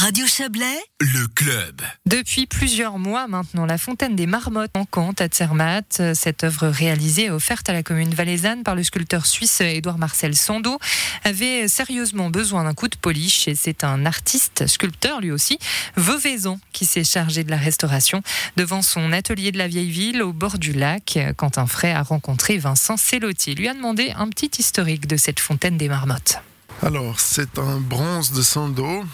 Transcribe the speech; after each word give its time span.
Radio 0.00 0.26
Chablais, 0.26 0.80
le 0.98 1.26
club. 1.26 1.82
Depuis 2.06 2.46
plusieurs 2.46 2.98
mois 2.98 3.26
maintenant, 3.26 3.66
la 3.66 3.76
fontaine 3.76 4.16
des 4.16 4.26
marmottes 4.26 4.74
en 4.74 4.86
Cante 4.86 5.20
à 5.20 5.28
Zermatt, 5.30 6.02
cette 6.14 6.42
œuvre 6.42 6.68
réalisée 6.68 7.24
et 7.24 7.30
offerte 7.30 7.68
à 7.68 7.74
la 7.74 7.82
commune 7.82 8.14
valaisanne 8.14 8.62
par 8.62 8.74
le 8.74 8.82
sculpteur 8.82 9.26
suisse 9.26 9.60
Édouard 9.60 9.98
Marcel 9.98 10.34
Sando, 10.34 10.78
avait 11.22 11.68
sérieusement 11.68 12.30
besoin 12.30 12.64
d'un 12.64 12.72
coup 12.72 12.88
de 12.88 12.96
polish 12.96 13.46
et 13.46 13.54
c'est 13.54 13.84
un 13.84 14.06
artiste, 14.06 14.66
sculpteur 14.68 15.20
lui 15.20 15.32
aussi, 15.32 15.58
Veuvaison, 15.96 16.58
qui 16.72 16.86
s'est 16.86 17.04
chargé 17.04 17.44
de 17.44 17.50
la 17.50 17.58
restauration. 17.58 18.22
Devant 18.56 18.80
son 18.80 19.12
atelier 19.12 19.52
de 19.52 19.58
la 19.58 19.68
vieille 19.68 19.90
ville, 19.90 20.22
au 20.22 20.32
bord 20.32 20.56
du 20.56 20.72
lac, 20.72 21.18
Quentin 21.36 21.66
Fray 21.66 21.92
a 21.92 22.02
rencontré 22.02 22.56
Vincent 22.56 22.96
Cellotti. 22.96 23.54
lui 23.54 23.68
a 23.68 23.74
demandé 23.74 24.14
un 24.16 24.30
petit 24.30 24.50
historique 24.60 25.06
de 25.06 25.18
cette 25.18 25.40
fontaine 25.40 25.76
des 25.76 25.90
marmottes. 25.90 26.38
Alors, 26.82 27.20
c'est 27.20 27.58
un 27.58 27.78
bronze 27.78 28.32
de 28.32 28.40
Sando 28.40 29.04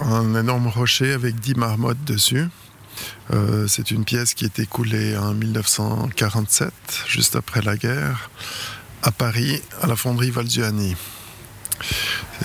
un 0.00 0.34
énorme 0.34 0.68
rocher 0.68 1.12
avec 1.12 1.36
10 1.40 1.54
marmottes 1.54 2.04
dessus. 2.04 2.48
Euh, 3.32 3.66
c'est 3.68 3.90
une 3.90 4.04
pièce 4.04 4.34
qui 4.34 4.44
est 4.44 4.58
écoulée 4.58 5.16
en 5.16 5.34
1947, 5.34 6.72
juste 7.08 7.36
après 7.36 7.62
la 7.62 7.76
guerre, 7.76 8.30
à 9.02 9.10
Paris, 9.10 9.60
à 9.82 9.86
la 9.86 9.96
fonderie 9.96 10.30
Valzuani. 10.30 10.96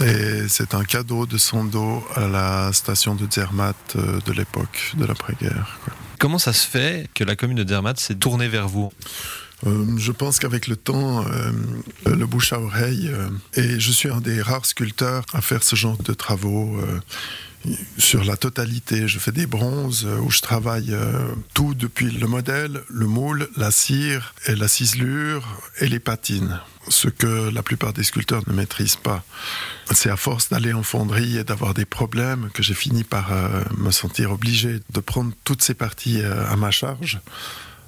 Et 0.02 0.48
c'est 0.48 0.74
un 0.74 0.84
cadeau 0.84 1.26
de 1.26 1.38
son 1.38 1.64
dos 1.64 2.04
à 2.16 2.28
la 2.28 2.74
station 2.74 3.16
de 3.16 3.28
Zermatt 3.30 3.76
euh, 3.96 4.20
de 4.26 4.32
l'époque 4.34 4.94
de 4.98 5.06
l'après-guerre. 5.06 5.80
Comment 6.18 6.40
ça 6.40 6.54
se 6.54 6.68
fait 6.68 7.10
que 7.14 7.24
la 7.24 7.36
commune 7.36 7.64
de 7.64 7.68
Zermatt 7.68 8.00
s'est 8.00 8.16
tournée 8.16 8.48
vers 8.48 8.68
vous? 8.68 8.92
Euh, 9.68 9.86
je 9.98 10.12
pense 10.12 10.40
qu'avec 10.40 10.68
le 10.68 10.76
temps, 10.78 11.26
le 12.06 12.26
bouche 12.26 12.54
à 12.54 12.60
oreille, 12.60 13.12
et 13.56 13.80
je 13.80 13.92
suis 13.92 14.10
un 14.10 14.22
des 14.22 14.42
rares 14.42 14.66
sculpteurs 14.66 15.26
à 15.34 15.42
faire 15.42 15.64
ce 15.64 15.76
genre 15.76 15.98
de 15.98 16.14
travaux 16.14 16.80
sur 17.98 18.24
la 18.24 18.38
totalité. 18.38 19.08
Je 19.08 19.20
fais 19.20 19.32
des 19.32 19.46
bronzes 19.46 20.06
euh, 20.06 20.20
où 20.20 20.32
je 20.32 20.42
travaille 20.42 20.94
euh, 20.94 21.34
tout 21.54 21.74
depuis 21.74 22.12
le 22.12 22.28
modèle, 22.28 22.82
le 22.90 23.06
moule, 23.06 23.50
la 23.58 23.72
cire 23.72 24.34
et 24.48 24.56
la 24.56 24.68
ciselure 24.68 25.48
et 25.80 25.88
les 25.88 26.00
patines. 26.00 26.60
Ce 26.88 27.08
que 27.08 27.50
la 27.50 27.62
plupart 27.62 27.94
des 27.94 28.04
sculpteurs 28.04 28.44
ne 28.48 28.54
maîtrisent 28.54 28.96
pas. 28.96 29.24
C'est 29.92 30.10
à 30.10 30.18
force 30.18 30.50
d'aller 30.50 30.74
en 30.74 30.84
fonderie 30.84 31.38
et 31.38 31.44
d'avoir 31.44 31.74
des 31.74 31.86
problèmes 31.86 32.50
que 32.54 32.64
j'ai 32.64 32.74
fini 32.74 33.04
par 33.04 33.32
euh, 33.32 33.64
me 33.78 33.92
sentir 33.92 34.32
obligé 34.32 34.80
de 34.92 35.00
prendre 35.00 35.32
toutes 35.44 35.62
ces 35.62 35.74
parties 35.74 36.22
à 36.24 36.56
ma 36.56 36.72
charge 36.72 37.20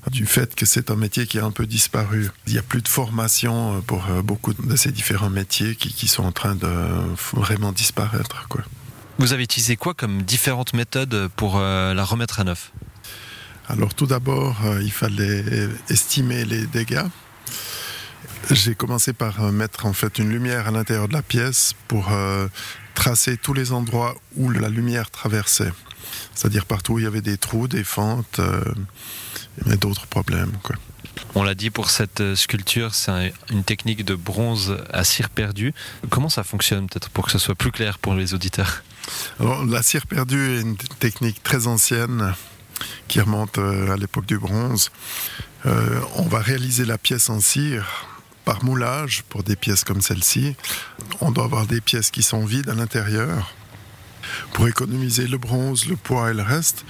du 0.09 0.25
fait 0.25 0.55
que 0.55 0.65
c'est 0.65 0.89
un 0.89 0.95
métier 0.95 1.27
qui 1.27 1.37
a 1.37 1.45
un 1.45 1.51
peu 1.51 1.67
disparu. 1.67 2.31
Il 2.47 2.53
n'y 2.53 2.59
a 2.59 2.63
plus 2.63 2.81
de 2.81 2.87
formation 2.87 3.81
pour 3.85 4.03
beaucoup 4.23 4.51
de 4.51 4.75
ces 4.75 4.91
différents 4.91 5.29
métiers 5.29 5.75
qui, 5.75 6.07
sont 6.07 6.23
en 6.23 6.31
train 6.31 6.55
de 6.55 6.67
vraiment 7.35 7.71
disparaître. 7.71 8.47
Vous 9.21 9.33
avez 9.33 9.43
utilisé 9.43 9.75
quoi 9.75 9.93
comme 9.93 10.23
différentes 10.23 10.73
méthodes 10.73 11.29
pour 11.35 11.59
euh, 11.59 11.93
la 11.93 12.03
remettre 12.03 12.39
à 12.39 12.43
neuf? 12.43 12.71
Alors 13.67 13.93
tout 13.93 14.07
d'abord, 14.07 14.57
euh, 14.65 14.81
il 14.81 14.91
fallait 14.91 15.69
estimer 15.89 16.43
les 16.43 16.65
dégâts. 16.65 17.05
J'ai 18.49 18.73
commencé 18.73 19.13
par 19.13 19.43
euh, 19.43 19.51
mettre 19.51 19.85
en 19.85 19.93
fait 19.93 20.17
une 20.17 20.31
lumière 20.31 20.67
à 20.67 20.71
l'intérieur 20.71 21.07
de 21.07 21.13
la 21.13 21.21
pièce 21.21 21.75
pour 21.87 22.11
tracer 22.95 23.37
tous 23.37 23.53
les 23.53 23.73
endroits 23.73 24.15
où 24.37 24.49
la 24.49 24.69
lumière 24.69 25.11
traversait. 25.11 25.71
C'est-à-dire 26.33 26.65
partout 26.65 26.93
où 26.93 26.97
il 26.97 27.03
y 27.03 27.07
avait 27.07 27.21
des 27.21 27.37
trous, 27.37 27.67
des 27.67 27.83
fentes, 27.83 28.41
et 29.69 29.77
d'autres 29.77 30.07
problèmes. 30.07 30.53
On 31.35 31.43
l'a 31.43 31.55
dit 31.55 31.69
pour 31.69 31.89
cette 31.89 32.35
sculpture, 32.35 32.93
c'est 32.93 33.33
une 33.49 33.63
technique 33.63 34.05
de 34.05 34.15
bronze 34.15 34.77
à 34.91 35.03
cire 35.03 35.29
perdue. 35.29 35.73
Comment 36.09 36.29
ça 36.29 36.43
fonctionne 36.43 36.87
peut-être 36.87 37.09
pour 37.09 37.25
que 37.25 37.31
ce 37.31 37.39
soit 37.39 37.55
plus 37.55 37.71
clair 37.71 37.99
pour 37.99 38.15
les 38.15 38.33
auditeurs? 38.33 38.83
La 39.39 39.81
cire 39.81 40.07
perdue 40.07 40.57
est 40.57 40.61
une 40.61 40.77
technique 40.77 41.41
très 41.43 41.67
ancienne 41.67 42.33
qui 43.07 43.21
remonte 43.21 43.57
euh, 43.57 43.91
à 43.91 43.97
l'époque 43.97 44.25
du 44.25 44.37
bronze. 44.37 44.91
Euh, 45.65 46.01
on 46.15 46.23
va 46.23 46.39
réaliser 46.39 46.85
la 46.85 46.97
pièce 46.97 47.29
en 47.29 47.39
cire 47.39 48.07
par 48.45 48.63
moulage 48.63 49.23
pour 49.29 49.43
des 49.43 49.55
pièces 49.55 49.83
comme 49.83 50.01
celle-ci. 50.01 50.55
On 51.19 51.31
doit 51.31 51.45
avoir 51.45 51.67
des 51.67 51.81
pièces 51.81 52.09
qui 52.09 52.23
sont 52.23 52.45
vides 52.45 52.69
à 52.69 52.73
l'intérieur 52.73 53.53
pour 54.53 54.67
économiser 54.67 55.27
le 55.27 55.37
bronze, 55.37 55.87
le 55.87 55.95
poids 55.95 56.31
et 56.31 56.33
le 56.33 56.43
reste. 56.43 56.85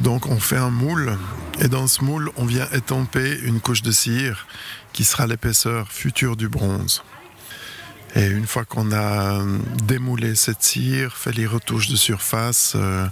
Donc 0.00 0.26
on 0.26 0.38
fait 0.38 0.56
un 0.56 0.70
moule 0.70 1.18
et 1.60 1.68
dans 1.68 1.86
ce 1.86 2.04
moule 2.04 2.30
on 2.36 2.44
vient 2.44 2.68
étamper 2.72 3.38
une 3.42 3.60
couche 3.60 3.82
de 3.82 3.92
cire 3.92 4.46
qui 4.92 5.04
sera 5.04 5.26
l'épaisseur 5.26 5.92
future 5.92 6.36
du 6.36 6.48
bronze. 6.48 7.02
Et 8.14 8.26
une 8.26 8.46
fois 8.46 8.64
qu'on 8.64 8.90
a 8.92 9.44
démoulé 9.84 10.34
cette 10.34 10.62
cire, 10.62 11.16
fait 11.16 11.32
les 11.32 11.46
retouches 11.46 11.88
de 11.88 11.96
surface, 11.96 12.72
euh, 12.74 13.06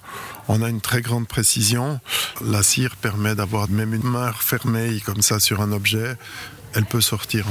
on 0.49 0.63
a 0.63 0.69
une 0.69 0.81
très 0.81 1.03
grande 1.03 1.29
précision. 1.29 2.01
La 2.45 2.63
cire 2.63 2.97
permet 2.97 3.35
d'avoir 3.35 3.69
même 3.69 3.93
une 3.93 4.09
main 4.09 4.33
fermée 4.33 5.01
comme 5.05 5.23
ça 5.23 5.39
sur 5.39 5.61
un 5.61 5.73
objet. 5.73 6.17
Elle 6.73 6.87
peut 6.87 7.01
sortir 7.01 7.47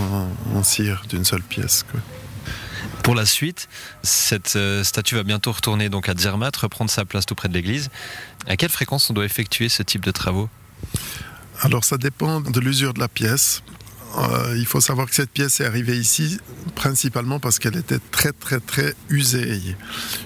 en, 0.53 0.63
cire 0.63 1.03
d'une 1.07 1.25
seule 1.25 1.43
pièce. 1.43 1.85
Pour 3.05 3.13
la 3.13 3.27
suite, 3.27 3.69
cette 4.01 4.55
euh, 4.55 4.83
statue 4.83 5.13
va 5.13 5.21
bientôt 5.21 5.51
retourner 5.51 5.89
donc 5.89 6.09
à 6.09 6.15
Zermatt, 6.17 6.55
reprendre 6.57 6.89
sa 6.89 7.05
place 7.05 7.27
tout 7.27 7.35
près 7.35 7.47
de 7.47 7.53
l'église. 7.53 7.91
À 8.47 8.57
quelle 8.57 8.71
fréquence 8.71 9.11
on 9.11 9.13
doit 9.13 9.25
effectuer 9.25 9.69
ce 9.69 9.83
type 9.83 10.03
de 10.03 10.09
travaux? 10.09 10.49
Alors 11.61 11.83
ça 11.83 11.99
dépend 11.99 12.41
de 12.41 12.59
l'usure 12.59 12.95
de 12.95 12.99
la 12.99 13.07
pièce. 13.07 13.61
Euh, 14.17 14.55
il 14.57 14.65
faut 14.65 14.81
savoir 14.81 15.07
que 15.07 15.13
cette 15.13 15.29
pièce 15.29 15.59
est 15.59 15.65
arrivée 15.65 15.95
ici 15.97 16.39
principalement 16.73 17.39
parce 17.39 17.59
qu'elle 17.59 17.77
était 17.77 17.99
très 18.09 18.31
très 18.31 18.59
très 18.59 18.95
usée. 19.09 19.61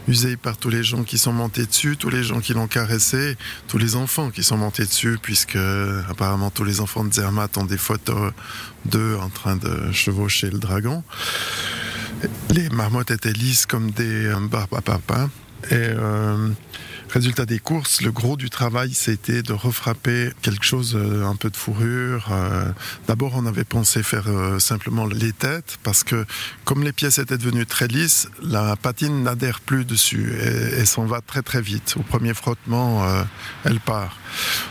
Usée 0.08 0.38
par 0.38 0.56
tous 0.56 0.70
les 0.70 0.86
gens 0.86 1.04
qui 1.04 1.18
sont 1.18 1.34
montés 1.34 1.66
dessus, 1.66 1.98
tous 1.98 2.10
les 2.10 2.24
gens 2.24 2.40
qui 2.40 2.54
l'ont 2.54 2.68
caressée, 2.68 3.36
tous 3.68 3.78
les 3.78 3.98
enfants 3.98 4.30
qui 4.30 4.42
sont 4.42 4.58
montés 4.58 4.86
dessus, 4.86 5.20
puisque 5.22 5.58
apparemment 6.10 6.50
tous 6.50 6.64
les 6.64 6.80
enfants 6.80 7.04
de 7.04 7.14
Zermatt 7.14 7.58
ont 7.58 7.66
des 7.66 7.78
photos 7.78 8.32
d'eux 8.86 9.18
en 9.22 9.30
train 9.30 9.58
de 9.58 9.92
chevaucher 9.92 10.50
le 10.50 10.60
dragon. 10.60 11.04
Les 12.54 12.70
marmottes 12.70 13.12
étaient 13.12 13.34
lisses 13.34 13.66
comme 13.66 13.92
des 13.92 14.26
euh, 14.26 14.40
barbes 14.40 14.76
à 14.76 14.82
papa. 14.82 15.30
Et 15.72 15.74
euh, 15.74 16.50
Résultat 17.10 17.48
des 17.48 17.58
courses, 17.58 18.02
le 18.02 18.12
gros 18.12 18.38
du 18.38 18.52
travail, 18.52 18.94
c'était 18.94 19.42
de 19.42 19.52
refrapper 19.52 20.30
quelque 20.44 20.64
chose, 20.64 20.96
euh, 20.96 21.26
un 21.26 21.36
peu 21.36 21.50
de 21.50 21.58
fourrure. 21.58 22.28
Euh. 22.30 22.72
D'abord, 23.08 23.32
on 23.34 23.48
avait 23.48 23.64
pensé 23.64 24.04
faire 24.04 24.28
euh, 24.28 24.60
simplement 24.60 25.08
les 25.08 25.34
têtes, 25.34 25.80
parce 25.82 26.04
que 26.04 26.28
comme 26.66 26.84
les 26.84 26.92
pièces 26.92 27.18
étaient 27.18 27.40
devenues 27.40 27.66
très 27.66 27.88
lisses, 27.88 28.30
la 28.44 28.76
patine 28.76 29.24
n'adhère 29.24 29.60
plus 29.60 29.86
dessus 29.86 30.36
et, 30.40 30.86
s'en 30.86 31.06
va 31.06 31.22
très 31.22 31.42
très 31.42 31.62
vite. 31.62 31.96
Au 32.00 32.04
premier 32.04 32.36
frottement, 32.36 33.04
elle 33.64 33.80
part. 33.80 34.18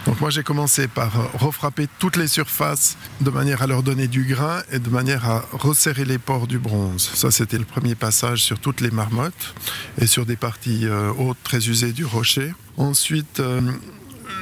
Donc 0.07 0.21
moi, 0.21 0.31
j'ai 0.31 0.43
commencé 0.43 0.89
par 0.89 1.13
refrapper 1.35 1.87
toutes 1.99 2.17
les 2.17 2.29
surfaces 2.29 2.97
de 3.21 3.31
manière 3.31 3.63
à 3.63 3.67
leur 3.67 3.83
donner 3.83 4.09
du 4.09 4.25
grain 4.25 4.63
et 4.73 4.79
de 4.79 4.91
manière 4.91 5.29
à 5.29 5.45
resserrer 5.53 6.05
les 6.05 6.19
pores 6.19 6.47
du 6.47 6.59
bronze. 6.59 7.11
Ça, 7.15 7.31
c'était 7.31 7.59
le 7.59 7.65
premier 7.65 7.95
passage 7.95 8.43
sur 8.43 8.59
toutes 8.59 8.81
les 8.81 8.91
marmottes 8.91 9.55
et 10.01 10.07
sur 10.07 10.27
des 10.27 10.37
parties 10.37 10.87
hautes 11.19 11.39
très 11.45 11.69
usées 11.69 11.93
du 11.93 12.05
rocher 12.05 12.28
Ensuite, 12.77 13.41
euh, 13.41 13.61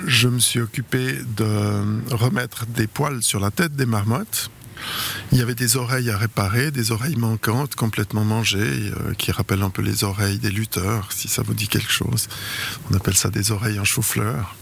je 0.06 0.28
me 0.28 0.38
suis 0.38 0.60
occupé 0.60 1.19
de 1.36 2.14
remettre 2.14 2.66
des 2.66 2.86
poils 2.86 3.22
sur 3.22 3.41
la 3.41 3.50
tête 3.50 3.74
des 3.74 3.86
marmottes. 3.86 4.50
Il 5.32 5.38
y 5.38 5.41
avait 5.41 5.54
des 5.54 5.76
oreilles 5.76 6.10
à 6.10 6.19
réparer, 6.19 6.70
des 6.70 6.92
oreilles 6.92 7.16
manquantes, 7.16 7.74
complètement 7.74 8.24
mangées, 8.24 8.58
euh, 8.58 9.14
qui 9.14 9.32
rappellent 9.32 9.62
un 9.62 9.70
peu 9.70 9.82
les 9.82 10.04
oreilles 10.04 10.38
des 10.38 10.50
lutteurs, 10.50 11.12
si 11.12 11.28
ça 11.28 11.42
vous 11.42 11.54
dit 11.54 11.69
quelque 11.69 11.91
chose. 11.91 12.28
On 12.91 12.94
appelle 12.94 13.16
ça 13.16 13.30
des 13.30 13.52
oreilles 13.52 13.80
en 13.80 13.84
chou-fleur. 13.84 14.54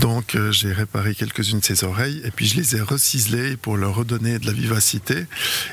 Donc 0.00 0.34
euh, 0.34 0.50
j'ai 0.50 0.72
réparé 0.72 1.14
quelques-unes 1.14 1.60
de 1.60 1.64
ces 1.64 1.84
oreilles 1.84 2.20
et 2.24 2.30
puis 2.30 2.46
je 2.46 2.56
les 2.56 2.76
ai 2.76 2.80
reciselées 2.80 3.56
pour 3.56 3.76
leur 3.76 3.94
redonner 3.94 4.38
de 4.38 4.46
la 4.46 4.52
vivacité. 4.52 5.26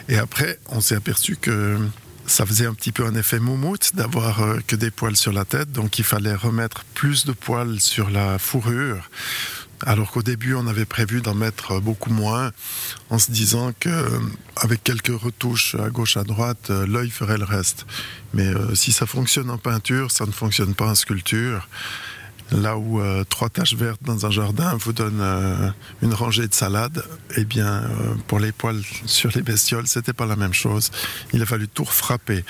Et 0.09 0.17
après, 0.17 0.59
on 0.69 0.81
s'est 0.81 0.95
aperçu 0.95 1.37
que 1.37 1.77
ça 2.27 2.45
faisait 2.45 2.65
un 2.65 2.73
petit 2.73 2.91
peu 2.91 3.05
un 3.05 3.15
effet 3.15 3.39
moumoute 3.39 3.95
d'avoir 3.95 4.41
euh, 4.41 4.59
que 4.67 4.75
des 4.75 4.91
poils 4.91 5.15
sur 5.15 5.31
la 5.31 5.45
tête, 5.45 5.71
donc 5.71 5.97
il 5.97 6.03
fallait 6.03 6.35
remettre 6.35 6.83
plus 6.93 7.25
de 7.25 7.31
poils 7.31 7.79
sur 7.79 8.09
la 8.09 8.37
fourrure. 8.37 9.09
Alors 9.85 10.11
qu'au 10.11 10.23
début, 10.23 10.53
on 10.53 10.67
avait 10.67 10.85
prévu 10.85 11.21
d'en 11.21 11.35
mettre 11.35 11.79
beaucoup 11.79 12.11
moins, 12.11 12.51
en 13.09 13.19
se 13.19 13.31
disant 13.31 13.71
que 13.79 13.89
euh, 13.89 14.19
avec 14.57 14.83
quelques 14.83 15.17
retouches 15.19 15.75
à 15.75 15.89
gauche 15.89 16.17
à 16.17 16.23
droite, 16.23 16.69
euh, 16.69 16.85
l'œil 16.85 17.09
ferait 17.09 17.37
le 17.37 17.45
reste. 17.45 17.85
Mais 18.33 18.51
si 18.75 18.91
ça 18.91 19.05
fonctionne 19.05 19.49
en 19.49 19.57
peinture, 19.57 20.11
ça 20.11 20.25
ne 20.25 20.31
fonctionne 20.31 20.75
pas 20.75 20.87
en 20.87 20.95
sculpture. 20.95 21.67
Là 22.51 22.77
où 22.77 23.01
euh, 23.01 23.25
trois 23.27 23.49
taches 23.49 23.73
vertes 23.73 24.01
dans 24.03 24.25
un 24.25 24.31
jardin 24.31 24.77
vous 24.79 24.93
donnent 24.93 25.19
euh, 25.21 25.69
une 26.01 26.13
rangée 26.13 26.47
de 26.47 26.53
salade, 26.53 27.03
eh 27.35 27.43
bien, 27.43 27.67
euh, 27.67 28.15
pour 28.27 28.39
les 28.39 28.53
poils 28.53 28.81
sur 29.05 29.31
les 29.35 29.41
bestioles, 29.41 29.87
c'était 29.87 30.13
pas 30.13 30.25
la 30.25 30.37
même 30.37 30.53
chose. 30.53 30.91
Il 31.33 31.41
a 31.41 31.45
fallu 31.45 31.67
tout 31.67 31.83
frapper. 31.83 32.45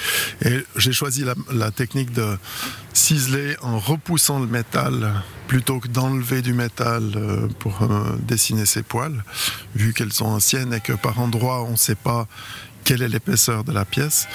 Et 0.45 0.63
j'ai 0.75 0.93
choisi 0.93 1.25
la, 1.51 1.71
technique 1.71 2.13
de 2.13 2.37
ciseler 2.93 3.55
en 3.61 3.79
repoussant 3.79 4.39
le 4.39 4.47
métal 4.47 5.13
plutôt 5.47 5.79
que 5.79 5.87
d'enlever 5.87 6.41
du 6.41 6.53
métal 6.53 7.11
pour 7.59 7.87
dessiner 8.19 8.65
ces 8.65 8.83
poils, 8.83 9.23
vu 9.75 9.93
qu'elles 9.93 10.13
sont 10.13 10.25
anciennes 10.25 10.73
et 10.73 10.79
que 10.79 10.93
par 10.93 11.19
endroits 11.19 11.63
on 11.63 11.71
ne 11.71 11.77
sait 11.77 11.95
pas 11.95 12.27
quelle 12.83 13.01
est 13.01 13.09
l'épaisseur 13.09 13.63
de 13.63 13.71
la 13.71 13.85
pièce, 13.85 14.27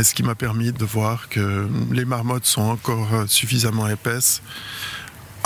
ce 0.00 0.14
qui 0.14 0.22
m'a 0.22 0.34
permis 0.34 0.72
de 0.72 0.84
voir 0.84 1.28
que 1.28 1.68
les 1.90 2.04
marmottes 2.04 2.46
sont 2.46 2.62
encore 2.62 3.24
suffisamment 3.26 3.88
épaisses 3.88 4.42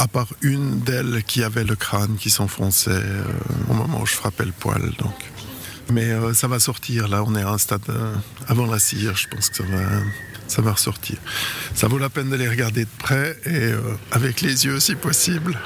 à 0.01 0.09
part 0.09 0.29
une 0.41 0.81
d'elles 0.81 1.23
qui 1.27 1.45
avait 1.45 1.63
le 1.63 1.77
crâne 1.77 2.17
qui 2.19 2.31
s'enfonçait 2.31 2.91
euh, 2.91 3.23
au 3.69 3.75
moment 3.75 4.01
où 4.01 4.07
je 4.07 4.15
frappais 4.15 4.47
le 4.47 4.53
poil. 4.53 4.81
Donc. 4.99 5.15
Mais 5.93 6.09
euh, 6.09 6.33
ça 6.33 6.49
va 6.49 6.59
sortir, 6.59 7.07
là 7.07 7.23
on 7.23 7.35
est 7.37 7.43
à 7.43 7.51
un 7.51 7.59
stade 7.59 7.83
euh, 7.91 8.15
avant 8.49 8.65
la 8.65 8.79
cire, 8.79 9.15
je 9.15 9.29
pense 9.29 9.51
que 9.51 9.57
ça 9.57 9.65
va, 9.65 9.83
ça 10.49 10.63
va 10.63 10.73
ressortir. 10.73 11.19
Ça 11.75 11.87
vaut 11.87 11.99
la 11.99 12.09
peine 12.09 12.31
de 12.31 12.37
les 12.37 12.49
regarder 12.49 12.85
de 12.85 12.91
près 12.99 13.37
et 13.45 13.73
avec 14.11 14.41
les 14.41 14.65
yeux 14.65 14.81
si 14.81 14.95
possible. 14.95 15.59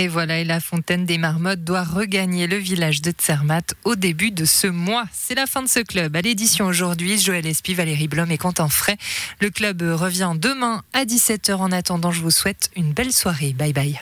Et 0.00 0.06
voilà, 0.06 0.38
et 0.38 0.44
la 0.44 0.60
fontaine 0.60 1.06
des 1.06 1.18
marmottes 1.18 1.64
doit 1.64 1.82
regagner 1.82 2.46
le 2.46 2.54
village 2.56 3.02
de 3.02 3.12
Zermatt 3.20 3.74
au 3.82 3.96
début 3.96 4.30
de 4.30 4.44
ce 4.44 4.68
mois. 4.68 5.06
C'est 5.12 5.34
la 5.34 5.46
fin 5.46 5.60
de 5.60 5.68
ce 5.68 5.80
club. 5.80 6.14
À 6.14 6.20
l'édition 6.20 6.66
aujourd'hui, 6.66 7.18
Joël 7.18 7.44
Espy, 7.44 7.74
Valérie 7.74 8.06
Blom 8.06 8.30
et 8.30 8.38
Quentin 8.38 8.68
Fray. 8.68 8.96
Le 9.40 9.50
club 9.50 9.82
revient 9.82 10.34
demain 10.36 10.84
à 10.92 11.04
17h. 11.04 11.52
En 11.54 11.72
attendant, 11.72 12.12
je 12.12 12.20
vous 12.20 12.30
souhaite 12.30 12.70
une 12.76 12.92
belle 12.92 13.12
soirée. 13.12 13.54
Bye 13.54 13.72
bye. 13.72 14.00